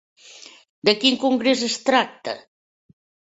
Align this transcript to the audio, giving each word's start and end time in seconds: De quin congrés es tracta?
De 0.89 0.95
quin 1.03 1.19
congrés 1.25 1.61
es 1.67 1.77
tracta? 1.91 2.35